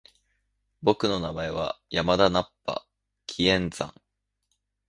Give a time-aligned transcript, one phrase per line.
[0.81, 2.87] 僕の名前は山田ナッパ！
[3.27, 3.93] 気円斬！